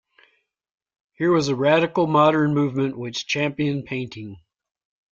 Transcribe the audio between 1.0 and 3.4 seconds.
Here was a radical, modern movement which